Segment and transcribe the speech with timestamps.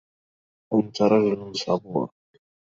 [0.73, 2.09] أنت رجل صبور.